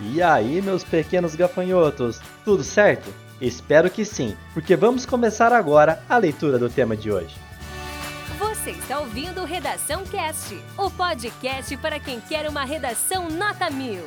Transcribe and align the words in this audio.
E 0.00 0.20
aí, 0.22 0.60
meus 0.60 0.82
pequenos 0.82 1.34
gafanhotos, 1.34 2.20
tudo 2.44 2.64
certo? 2.64 3.12
Espero 3.40 3.90
que 3.90 4.04
sim, 4.04 4.36
porque 4.52 4.74
vamos 4.74 5.06
começar 5.06 5.52
agora 5.52 6.02
a 6.08 6.16
leitura 6.16 6.58
do 6.58 6.68
tema 6.68 6.96
de 6.96 7.10
hoje. 7.10 7.36
Você 8.38 8.70
está 8.70 8.98
ouvindo 9.00 9.44
Redação 9.44 10.04
Cast, 10.06 10.58
o 10.76 10.90
podcast 10.90 11.76
para 11.76 12.00
quem 12.00 12.20
quer 12.20 12.48
uma 12.48 12.64
redação 12.64 13.28
nota 13.28 13.70
mil. 13.70 14.02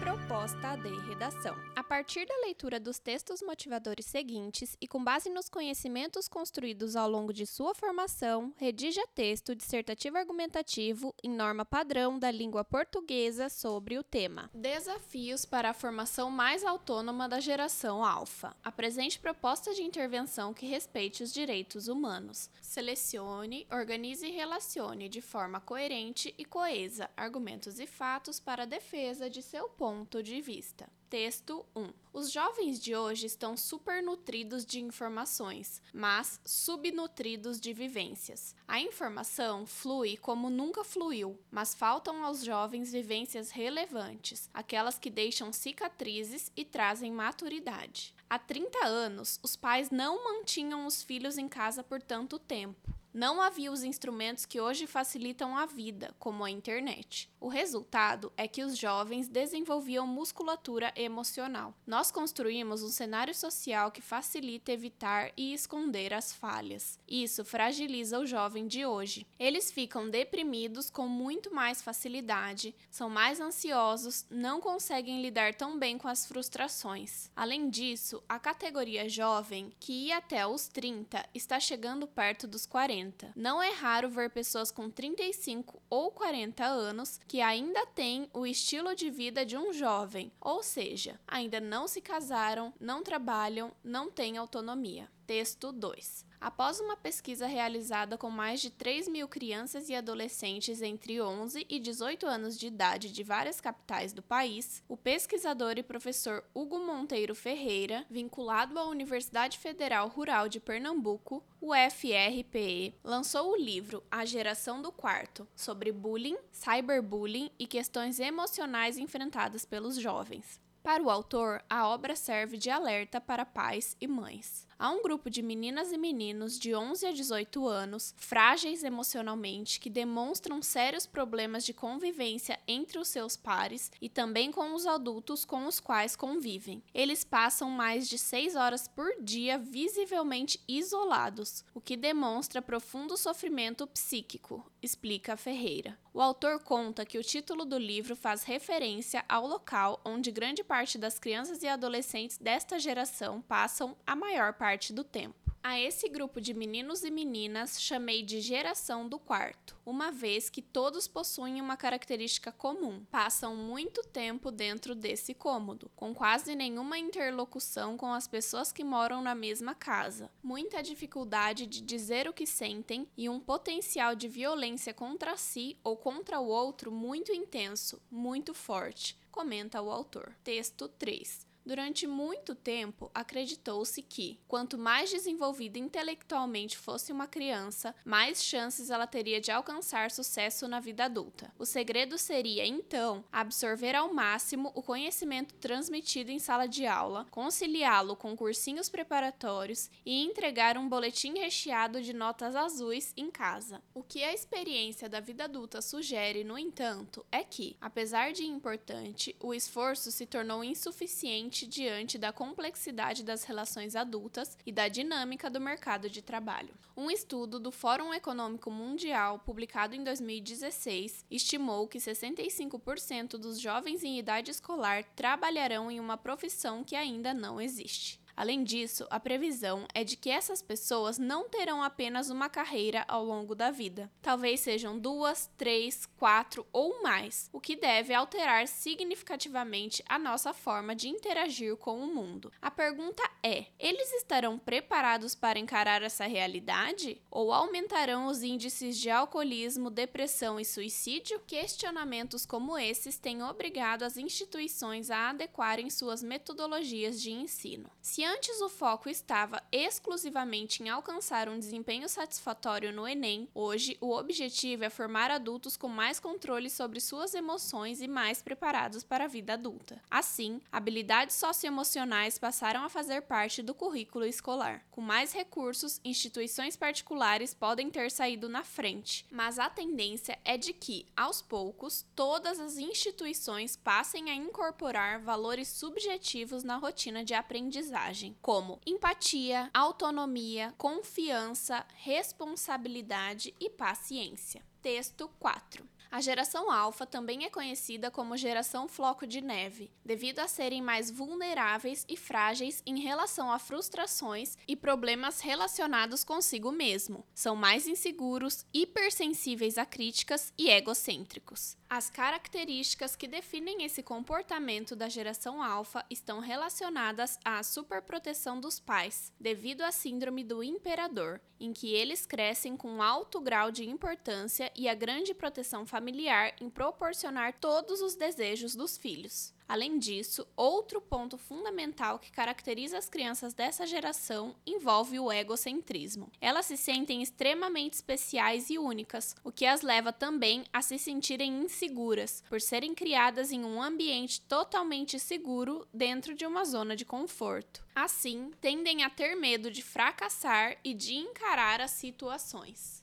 Proposta 0.00 0.76
de 0.76 0.94
redação. 1.08 1.54
A 1.86 1.88
partir 1.88 2.26
da 2.26 2.36
leitura 2.38 2.80
dos 2.80 2.98
textos 2.98 3.40
motivadores 3.40 4.06
seguintes 4.06 4.76
e 4.80 4.88
com 4.88 5.04
base 5.04 5.30
nos 5.30 5.48
conhecimentos 5.48 6.26
construídos 6.26 6.96
ao 6.96 7.08
longo 7.08 7.32
de 7.32 7.46
sua 7.46 7.76
formação, 7.76 8.52
redija 8.56 9.06
texto 9.14 9.54
dissertativo 9.54 10.18
argumentativo 10.18 11.14
em 11.22 11.30
norma 11.30 11.64
padrão 11.64 12.18
da 12.18 12.28
língua 12.28 12.64
portuguesa 12.64 13.48
sobre 13.48 13.96
o 13.96 14.02
tema. 14.02 14.50
Desafios 14.52 15.44
para 15.44 15.70
a 15.70 15.72
formação 15.72 16.28
mais 16.28 16.64
autônoma 16.64 17.28
da 17.28 17.38
geração 17.38 18.04
alfa. 18.04 18.56
Apresente 18.64 19.20
proposta 19.20 19.72
de 19.72 19.84
intervenção 19.84 20.52
que 20.52 20.66
respeite 20.66 21.22
os 21.22 21.32
direitos 21.32 21.86
humanos. 21.86 22.50
Selecione, 22.60 23.64
organize 23.70 24.26
e 24.26 24.32
relacione 24.32 25.08
de 25.08 25.20
forma 25.20 25.60
coerente 25.60 26.34
e 26.36 26.44
coesa 26.44 27.08
argumentos 27.16 27.78
e 27.78 27.86
fatos 27.86 28.40
para 28.40 28.64
a 28.64 28.66
defesa 28.66 29.30
de 29.30 29.40
seu 29.40 29.68
ponto 29.68 30.20
de 30.20 30.40
vista. 30.40 30.90
Texto 31.08 31.64
1. 31.76 31.88
Os 32.12 32.32
jovens 32.32 32.80
de 32.80 32.96
hoje 32.96 33.26
estão 33.26 33.56
supernutridos 33.56 34.66
de 34.66 34.80
informações, 34.80 35.80
mas 35.94 36.40
subnutridos 36.44 37.60
de 37.60 37.72
vivências. 37.72 38.56
A 38.66 38.80
informação 38.80 39.64
flui 39.66 40.16
como 40.16 40.50
nunca 40.50 40.82
fluiu, 40.82 41.38
mas 41.48 41.76
faltam 41.76 42.24
aos 42.24 42.42
jovens 42.42 42.90
vivências 42.90 43.52
relevantes, 43.52 44.50
aquelas 44.52 44.98
que 44.98 45.08
deixam 45.08 45.52
cicatrizes 45.52 46.50
e 46.56 46.64
trazem 46.64 47.12
maturidade. 47.12 48.12
Há 48.28 48.36
30 48.36 48.84
anos, 48.84 49.38
os 49.44 49.54
pais 49.54 49.90
não 49.90 50.24
mantinham 50.24 50.86
os 50.86 51.04
filhos 51.04 51.38
em 51.38 51.48
casa 51.48 51.84
por 51.84 52.02
tanto 52.02 52.36
tempo. 52.36 52.95
Não 53.16 53.40
havia 53.40 53.72
os 53.72 53.82
instrumentos 53.82 54.44
que 54.44 54.60
hoje 54.60 54.86
facilitam 54.86 55.56
a 55.56 55.64
vida, 55.64 56.14
como 56.18 56.44
a 56.44 56.50
internet. 56.50 57.30
O 57.40 57.48
resultado 57.48 58.30
é 58.36 58.46
que 58.46 58.62
os 58.62 58.76
jovens 58.76 59.26
desenvolviam 59.26 60.06
musculatura 60.06 60.92
emocional. 60.94 61.72
Nós 61.86 62.10
construímos 62.10 62.82
um 62.82 62.90
cenário 62.90 63.34
social 63.34 63.90
que 63.90 64.02
facilita 64.02 64.70
evitar 64.70 65.32
e 65.34 65.54
esconder 65.54 66.12
as 66.12 66.30
falhas. 66.30 66.98
Isso 67.08 67.42
fragiliza 67.42 68.18
o 68.18 68.26
jovem 68.26 68.66
de 68.66 68.84
hoje. 68.84 69.26
Eles 69.38 69.72
ficam 69.72 70.10
deprimidos 70.10 70.90
com 70.90 71.08
muito 71.08 71.54
mais 71.54 71.80
facilidade, 71.80 72.74
são 72.90 73.08
mais 73.08 73.40
ansiosos, 73.40 74.26
não 74.28 74.60
conseguem 74.60 75.22
lidar 75.22 75.54
tão 75.54 75.78
bem 75.78 75.96
com 75.96 76.08
as 76.08 76.26
frustrações. 76.26 77.30
Além 77.34 77.70
disso, 77.70 78.22
a 78.28 78.38
categoria 78.38 79.08
jovem, 79.08 79.72
que 79.80 80.08
ia 80.08 80.18
até 80.18 80.46
os 80.46 80.68
30, 80.68 81.26
está 81.32 81.58
chegando 81.58 82.06
perto 82.06 82.46
dos 82.46 82.66
40. 82.66 83.05
40. 83.06 83.32
Não 83.36 83.62
é 83.62 83.70
raro 83.70 84.08
ver 84.08 84.30
pessoas 84.30 84.70
com 84.70 84.90
35 84.90 85.80
ou 85.88 86.10
40 86.10 86.64
anos 86.64 87.20
que 87.26 87.40
ainda 87.40 87.86
têm 87.86 88.28
o 88.32 88.46
estilo 88.46 88.94
de 88.94 89.10
vida 89.10 89.44
de 89.44 89.56
um 89.56 89.72
jovem, 89.72 90.32
ou 90.40 90.62
seja, 90.62 91.20
ainda 91.26 91.60
não 91.60 91.86
se 91.86 92.00
casaram, 92.00 92.72
não 92.80 93.02
trabalham, 93.02 93.72
não 93.84 94.10
têm 94.10 94.36
autonomia. 94.36 95.08
Texto 95.26 95.72
2. 95.72 96.24
Após 96.40 96.78
uma 96.78 96.96
pesquisa 96.96 97.46
realizada 97.46 98.16
com 98.16 98.30
mais 98.30 98.60
de 98.60 98.70
3 98.70 99.08
mil 99.08 99.26
crianças 99.26 99.88
e 99.88 99.94
adolescentes 99.94 100.82
entre 100.82 101.20
11 101.20 101.66
e 101.68 101.80
18 101.80 102.26
anos 102.26 102.58
de 102.58 102.68
idade 102.68 103.10
de 103.10 103.22
várias 103.24 103.60
capitais 103.60 104.12
do 104.12 104.22
país, 104.22 104.84
o 104.88 104.96
pesquisador 104.96 105.78
e 105.78 105.82
professor 105.82 106.44
Hugo 106.54 106.78
Monteiro 106.78 107.34
Ferreira, 107.34 108.06
vinculado 108.08 108.78
à 108.78 108.86
Universidade 108.86 109.58
Federal 109.58 110.08
Rural 110.08 110.48
de 110.48 110.60
Pernambuco, 110.60 111.42
o 111.66 111.74
FRPE, 111.74 112.94
lançou 113.02 113.50
o 113.50 113.56
livro 113.56 114.00
A 114.08 114.24
Geração 114.24 114.80
do 114.80 114.92
Quarto, 114.92 115.48
sobre 115.56 115.90
bullying, 115.90 116.36
cyberbullying 116.52 117.50
e 117.58 117.66
questões 117.66 118.20
emocionais 118.20 118.96
enfrentadas 118.96 119.64
pelos 119.64 119.96
jovens. 119.96 120.60
Para 120.80 121.02
o 121.02 121.10
autor, 121.10 121.64
a 121.68 121.88
obra 121.88 122.14
serve 122.14 122.56
de 122.56 122.70
alerta 122.70 123.20
para 123.20 123.44
pais 123.44 123.96
e 124.00 124.06
mães. 124.06 124.64
Há 124.78 124.90
um 124.90 125.02
grupo 125.02 125.30
de 125.30 125.40
meninas 125.40 125.90
e 125.90 125.96
meninos 125.96 126.58
de 126.58 126.74
11 126.74 127.06
a 127.06 127.10
18 127.10 127.66
anos, 127.66 128.14
frágeis 128.18 128.84
emocionalmente, 128.84 129.80
que 129.80 129.88
demonstram 129.88 130.60
sérios 130.60 131.06
problemas 131.06 131.64
de 131.64 131.72
convivência 131.72 132.60
entre 132.68 132.98
os 132.98 133.08
seus 133.08 133.38
pares 133.38 133.90
e 134.02 134.10
também 134.10 134.52
com 134.52 134.74
os 134.74 134.86
adultos 134.86 135.46
com 135.46 135.66
os 135.66 135.80
quais 135.80 136.14
convivem. 136.14 136.82
Eles 136.92 137.24
passam 137.24 137.70
mais 137.70 138.06
de 138.06 138.18
6 138.18 138.54
horas 138.54 138.86
por 138.86 139.10
dia 139.18 139.56
visivelmente 139.56 140.60
isolados, 140.68 141.64
o 141.72 141.80
que 141.80 141.96
demonstra 141.96 142.60
profundo 142.60 143.16
sofrimento 143.16 143.86
psíquico, 143.86 144.70
explica 144.82 145.38
Ferreira. 145.38 145.98
O 146.12 146.20
autor 146.20 146.60
conta 146.60 147.04
que 147.04 147.18
o 147.18 147.22
título 147.22 147.64
do 147.64 147.78
livro 147.78 148.14
faz 148.14 148.42
referência 148.42 149.24
ao 149.28 149.46
local 149.46 150.00
onde 150.04 150.30
grande 150.30 150.64
parte 150.64 150.96
das 150.96 151.18
crianças 151.18 151.62
e 151.62 151.68
adolescentes 151.68 152.38
desta 152.38 152.78
geração 152.78 153.42
passam 153.42 153.96
a 154.06 154.16
maior 154.16 154.54
parte 154.54 154.65
parte 154.66 154.92
do 154.92 155.04
tempo. 155.04 155.54
A 155.62 155.78
esse 155.78 156.08
grupo 156.08 156.40
de 156.40 156.52
meninos 156.52 157.04
e 157.04 157.10
meninas 157.10 157.80
chamei 157.80 158.20
de 158.20 158.40
geração 158.40 159.08
do 159.08 159.16
quarto, 159.16 159.76
uma 159.86 160.10
vez 160.10 160.50
que 160.50 160.60
todos 160.60 161.06
possuem 161.06 161.60
uma 161.60 161.76
característica 161.76 162.50
comum: 162.50 163.04
passam 163.08 163.54
muito 163.54 164.02
tempo 164.02 164.50
dentro 164.50 164.92
desse 164.92 165.34
cômodo, 165.34 165.88
com 165.94 166.12
quase 166.12 166.56
nenhuma 166.56 166.98
interlocução 166.98 167.96
com 167.96 168.12
as 168.12 168.26
pessoas 168.26 168.72
que 168.72 168.82
moram 168.82 169.22
na 169.22 169.36
mesma 169.36 169.72
casa, 169.72 170.32
muita 170.42 170.82
dificuldade 170.82 171.64
de 171.64 171.80
dizer 171.80 172.28
o 172.28 172.32
que 172.32 172.46
sentem 172.46 173.08
e 173.16 173.28
um 173.28 173.38
potencial 173.38 174.16
de 174.16 174.26
violência 174.26 174.92
contra 174.92 175.36
si 175.36 175.78
ou 175.84 175.96
contra 175.96 176.40
o 176.40 176.48
outro 176.48 176.90
muito 176.90 177.32
intenso, 177.32 178.02
muito 178.10 178.52
forte, 178.52 179.16
comenta 179.30 179.80
o 179.80 179.92
autor. 179.92 180.34
Texto 180.42 180.88
3. 180.88 181.55
Durante 181.66 182.06
muito 182.06 182.54
tempo, 182.54 183.10
acreditou-se 183.12 184.00
que, 184.00 184.38
quanto 184.46 184.78
mais 184.78 185.10
desenvolvida 185.10 185.80
intelectualmente 185.80 186.78
fosse 186.78 187.10
uma 187.10 187.26
criança, 187.26 187.92
mais 188.04 188.40
chances 188.40 188.88
ela 188.88 189.04
teria 189.04 189.40
de 189.40 189.50
alcançar 189.50 190.12
sucesso 190.12 190.68
na 190.68 190.78
vida 190.78 191.06
adulta. 191.06 191.52
O 191.58 191.66
segredo 191.66 192.16
seria, 192.18 192.64
então, 192.64 193.24
absorver 193.32 193.96
ao 193.96 194.14
máximo 194.14 194.70
o 194.76 194.82
conhecimento 194.82 195.54
transmitido 195.54 196.30
em 196.30 196.38
sala 196.38 196.68
de 196.68 196.86
aula, 196.86 197.26
conciliá-lo 197.32 198.14
com 198.14 198.36
cursinhos 198.36 198.88
preparatórios 198.88 199.90
e 200.04 200.24
entregar 200.24 200.78
um 200.78 200.88
boletim 200.88 201.36
recheado 201.36 202.00
de 202.00 202.12
notas 202.12 202.54
azuis 202.54 203.12
em 203.16 203.28
casa. 203.28 203.82
O 203.92 204.04
que 204.04 204.22
a 204.22 204.32
experiência 204.32 205.08
da 205.08 205.18
vida 205.18 205.44
adulta 205.44 205.82
sugere, 205.82 206.44
no 206.44 206.56
entanto, 206.56 207.26
é 207.32 207.42
que, 207.42 207.76
apesar 207.80 208.32
de 208.32 208.44
importante, 208.44 209.34
o 209.40 209.52
esforço 209.52 210.12
se 210.12 210.26
tornou 210.26 210.62
insuficiente 210.62 211.55
diante 211.64 212.18
da 212.18 212.32
complexidade 212.32 213.22
das 213.22 213.44
relações 213.44 213.94
adultas 213.94 214.58
e 214.66 214.72
da 214.72 214.88
dinâmica 214.88 215.48
do 215.48 215.60
mercado 215.60 216.10
de 216.10 216.20
trabalho. 216.20 216.74
Um 216.96 217.08
estudo 217.08 217.60
do 217.60 217.70
Fórum 217.70 218.12
Econômico 218.12 218.68
Mundial, 218.68 219.38
publicado 219.38 219.94
em 219.94 220.02
2016, 220.02 221.24
estimou 221.30 221.86
que 221.86 221.98
65% 221.98 223.38
dos 223.38 223.60
jovens 223.60 224.02
em 224.02 224.18
idade 224.18 224.50
escolar 224.50 225.04
trabalharão 225.14 225.88
em 225.88 226.00
uma 226.00 226.16
profissão 226.16 226.82
que 226.82 226.96
ainda 226.96 227.32
não 227.32 227.60
existe. 227.60 228.25
Além 228.36 228.62
disso, 228.62 229.06
a 229.08 229.18
previsão 229.18 229.86
é 229.94 230.04
de 230.04 230.14
que 230.14 230.28
essas 230.28 230.60
pessoas 230.60 231.18
não 231.18 231.48
terão 231.48 231.82
apenas 231.82 232.28
uma 232.28 232.50
carreira 232.50 233.02
ao 233.08 233.24
longo 233.24 233.54
da 233.54 233.70
vida. 233.70 234.12
Talvez 234.20 234.60
sejam 234.60 234.98
duas, 234.98 235.50
três, 235.56 236.04
quatro 236.18 236.66
ou 236.70 237.02
mais, 237.02 237.48
o 237.50 237.58
que 237.58 237.74
deve 237.74 238.12
alterar 238.12 238.68
significativamente 238.68 240.04
a 240.06 240.18
nossa 240.18 240.52
forma 240.52 240.94
de 240.94 241.08
interagir 241.08 241.76
com 241.76 241.98
o 241.98 242.14
mundo. 242.14 242.52
A 242.60 242.70
pergunta 242.70 243.22
é: 243.42 243.66
eles 243.78 244.12
estarão 244.12 244.58
preparados 244.58 245.34
para 245.34 245.58
encarar 245.58 246.02
essa 246.02 246.26
realidade? 246.26 247.22
Ou 247.30 247.52
aumentarão 247.52 248.26
os 248.26 248.42
índices 248.42 248.98
de 248.98 249.08
alcoolismo, 249.08 249.88
depressão 249.88 250.60
e 250.60 250.64
suicídio? 250.64 251.40
Questionamentos 251.46 252.44
como 252.44 252.76
esses 252.76 253.18
têm 253.18 253.42
obrigado 253.42 254.02
as 254.02 254.18
instituições 254.18 255.10
a 255.10 255.30
adequarem 255.30 255.88
suas 255.88 256.22
metodologias 256.22 257.20
de 257.20 257.30
ensino. 257.30 257.90
Se 258.02 258.25
antes 258.26 258.60
o 258.60 258.68
foco 258.68 259.08
estava 259.08 259.62
exclusivamente 259.70 260.82
em 260.82 260.88
alcançar 260.88 261.48
um 261.48 261.58
desempenho 261.58 262.08
satisfatório 262.08 262.92
no 262.92 263.06
Enem, 263.06 263.48
hoje 263.54 263.96
o 264.00 264.12
objetivo 264.12 264.84
é 264.84 264.90
formar 264.90 265.30
adultos 265.30 265.76
com 265.76 265.88
mais 265.88 266.18
controle 266.18 266.68
sobre 266.68 267.00
suas 267.00 267.34
emoções 267.34 268.00
e 268.00 268.08
mais 268.08 268.42
preparados 268.42 269.04
para 269.04 269.24
a 269.24 269.28
vida 269.28 269.52
adulta. 269.52 270.02
Assim, 270.10 270.60
habilidades 270.72 271.36
socioemocionais 271.36 272.38
passaram 272.38 272.84
a 272.84 272.88
fazer 272.88 273.22
parte 273.22 273.62
do 273.62 273.74
currículo 273.74 274.24
escolar. 274.24 274.84
Com 274.90 275.00
mais 275.00 275.32
recursos, 275.32 276.00
instituições 276.04 276.76
particulares 276.76 277.54
podem 277.54 277.90
ter 277.90 278.10
saído 278.10 278.48
na 278.48 278.64
frente, 278.64 279.24
mas 279.30 279.58
a 279.58 279.70
tendência 279.70 280.38
é 280.44 280.56
de 280.56 280.72
que, 280.72 281.06
aos 281.16 281.40
poucos, 281.40 282.04
todas 282.16 282.58
as 282.58 282.76
instituições 282.76 283.76
passem 283.76 284.30
a 284.30 284.34
incorporar 284.34 285.20
valores 285.20 285.68
subjetivos 285.68 286.64
na 286.64 286.76
rotina 286.76 287.24
de 287.24 287.34
aprendizagem, 287.34 288.15
como 288.40 288.80
empatia, 288.86 289.70
autonomia, 289.74 290.74
confiança, 290.78 291.84
responsabilidade 291.96 293.54
e 293.60 293.68
paciência. 293.68 294.62
Texto 294.86 295.28
4. 295.40 295.84
A 296.12 296.20
geração 296.20 296.70
alfa 296.70 297.04
também 297.04 297.44
é 297.44 297.50
conhecida 297.50 298.08
como 298.08 298.36
geração 298.36 298.86
floco 298.86 299.26
de 299.26 299.40
neve, 299.40 299.90
devido 300.04 300.38
a 300.38 300.46
serem 300.46 300.80
mais 300.80 301.10
vulneráveis 301.10 302.06
e 302.08 302.16
frágeis 302.16 302.84
em 302.86 303.00
relação 303.00 303.50
a 303.50 303.58
frustrações 303.58 304.56
e 304.68 304.76
problemas 304.76 305.40
relacionados 305.40 306.22
consigo 306.22 306.70
mesmo. 306.70 307.26
São 307.34 307.56
mais 307.56 307.88
inseguros, 307.88 308.64
hipersensíveis 308.72 309.76
a 309.76 309.84
críticas 309.84 310.52
e 310.56 310.70
egocêntricos. 310.70 311.76
As 311.88 312.10
características 312.10 313.14
que 313.14 313.28
definem 313.28 313.84
esse 313.84 314.02
comportamento 314.02 314.96
da 314.96 315.08
geração 315.08 315.62
alfa 315.62 316.04
estão 316.10 316.40
relacionadas 316.40 317.38
à 317.44 317.62
superproteção 317.62 318.60
dos 318.60 318.80
pais, 318.80 319.32
devido 319.38 319.82
à 319.82 319.92
síndrome 319.92 320.42
do 320.42 320.64
imperador, 320.64 321.40
em 321.60 321.72
que 321.72 321.94
eles 321.94 322.26
crescem 322.26 322.76
com 322.76 323.00
alto 323.00 323.40
grau 323.40 323.70
de 323.70 323.88
importância 323.88 324.70
e 324.76 324.88
a 324.88 324.94
grande 324.94 325.32
proteção 325.32 325.86
familiar 325.86 326.54
em 326.60 326.68
proporcionar 326.68 327.54
todos 327.58 328.00
os 328.00 328.14
desejos 328.14 328.74
dos 328.74 328.96
filhos. 328.96 329.54
Além 329.68 329.98
disso, 329.98 330.46
outro 330.54 331.00
ponto 331.00 331.36
fundamental 331.36 332.20
que 332.20 332.30
caracteriza 332.30 332.98
as 332.98 333.08
crianças 333.08 333.52
dessa 333.52 333.84
geração 333.84 334.54
envolve 334.64 335.18
o 335.18 335.32
egocentrismo. 335.32 336.30
Elas 336.40 336.66
se 336.66 336.76
sentem 336.76 337.20
extremamente 337.20 337.94
especiais 337.94 338.70
e 338.70 338.78
únicas, 338.78 339.34
o 339.42 339.50
que 339.50 339.66
as 339.66 339.82
leva 339.82 340.12
também 340.12 340.64
a 340.72 340.82
se 340.82 340.98
sentirem 340.98 341.64
inseguras, 341.64 342.44
por 342.48 342.60
serem 342.60 342.94
criadas 342.94 343.50
em 343.50 343.64
um 343.64 343.82
ambiente 343.82 344.40
totalmente 344.42 345.18
seguro 345.18 345.86
dentro 345.92 346.32
de 346.32 346.46
uma 346.46 346.64
zona 346.64 346.94
de 346.94 347.04
conforto. 347.04 347.84
Assim, 347.94 348.52
tendem 348.60 349.02
a 349.02 349.10
ter 349.10 349.34
medo 349.34 349.70
de 349.70 349.82
fracassar 349.82 350.76
e 350.84 350.94
de 350.94 351.14
encarar 351.14 351.80
as 351.80 351.90
situações. 351.92 353.02